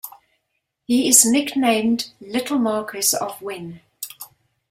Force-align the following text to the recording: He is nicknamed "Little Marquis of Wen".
He 0.87 1.07
is 1.07 1.23
nicknamed 1.27 2.09
"Little 2.19 2.57
Marquis 2.57 3.15
of 3.21 3.39
Wen". 3.39 3.81